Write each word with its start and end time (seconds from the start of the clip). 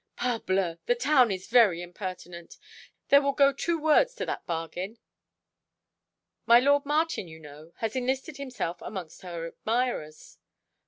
"Parbleu! 0.17 0.79
the 0.87 0.95
town 0.95 1.29
is 1.29 1.45
very 1.45 1.79
impertinent. 1.83 2.57
There 3.09 3.21
will 3.21 3.33
go 3.33 3.53
two 3.53 3.77
words 3.79 4.15
to 4.15 4.25
that 4.25 4.47
bargain." 4.47 4.97
"My 6.47 6.59
lord 6.59 6.87
Martin, 6.87 7.27
you 7.27 7.39
know, 7.39 7.73
has 7.75 7.95
enlisted 7.95 8.37
himself 8.37 8.81
amongst 8.81 9.21
her 9.21 9.45
admirers." 9.45 10.39